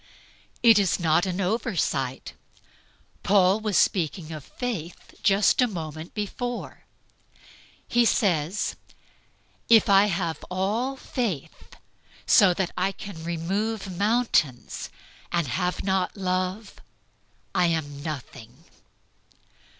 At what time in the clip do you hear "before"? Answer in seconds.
6.15-6.85